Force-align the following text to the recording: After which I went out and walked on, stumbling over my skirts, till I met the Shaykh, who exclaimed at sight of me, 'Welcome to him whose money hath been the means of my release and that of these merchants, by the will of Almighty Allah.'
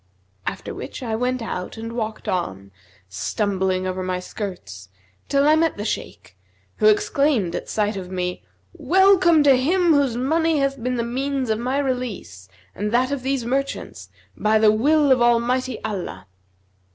After 0.47 0.73
which 0.73 1.03
I 1.03 1.15
went 1.15 1.43
out 1.43 1.77
and 1.77 1.93
walked 1.93 2.27
on, 2.27 2.71
stumbling 3.07 3.85
over 3.85 4.01
my 4.01 4.19
skirts, 4.19 4.89
till 5.29 5.47
I 5.47 5.55
met 5.55 5.77
the 5.77 5.85
Shaykh, 5.85 6.35
who 6.77 6.87
exclaimed 6.87 7.53
at 7.55 7.69
sight 7.69 7.95
of 7.95 8.09
me, 8.09 8.43
'Welcome 8.73 9.43
to 9.43 9.55
him 9.55 9.93
whose 9.93 10.17
money 10.17 10.57
hath 10.57 10.81
been 10.81 10.95
the 10.95 11.03
means 11.03 11.51
of 11.51 11.59
my 11.59 11.77
release 11.77 12.49
and 12.73 12.91
that 12.91 13.11
of 13.11 13.21
these 13.21 13.45
merchants, 13.45 14.09
by 14.35 14.57
the 14.57 14.71
will 14.71 15.11
of 15.11 15.21
Almighty 15.21 15.77
Allah.' 15.85 16.25